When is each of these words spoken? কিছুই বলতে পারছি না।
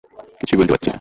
কিছুই 0.39 0.57
বলতে 0.59 0.71
পারছি 0.71 0.81
না। 0.81 0.89